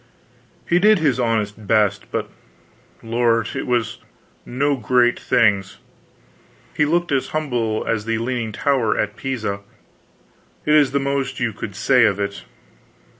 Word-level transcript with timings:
He 0.67 0.79
did 0.79 0.97
his 0.97 1.19
honest 1.19 1.67
best, 1.67 2.11
but 2.11 2.27
lord, 3.03 3.49
it 3.55 3.67
was 3.67 3.99
no 4.47 4.75
great 4.75 5.19
things. 5.19 5.77
He 6.73 6.85
looked 6.85 7.11
as 7.11 7.27
humble 7.27 7.85
as 7.85 8.05
the 8.05 8.17
leaning 8.17 8.51
tower 8.51 8.97
at 8.97 9.15
Pisa. 9.15 9.59
It 10.65 10.73
is 10.73 10.89
the 10.89 10.99
most 10.99 11.39
you 11.39 11.53
could 11.53 11.75
say 11.75 12.05
of 12.05 12.19
it. 12.19 12.45